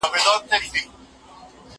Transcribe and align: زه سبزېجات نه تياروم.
زه 0.03 0.07
سبزېجات 0.07 0.43
نه 0.51 0.57
تياروم. 0.73 0.93